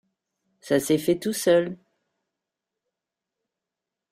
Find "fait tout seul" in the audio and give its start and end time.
0.97-1.77